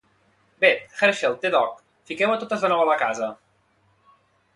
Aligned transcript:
Bé, 0.63 0.69
Hershel, 1.07 1.35
T-Dog, 1.43 1.75
fiqueu 2.11 2.33
a 2.37 2.39
totes 2.45 2.65
de 2.65 2.73
nou 2.73 2.81
a 2.87 2.91
la 2.91 2.97
casa. 3.03 3.29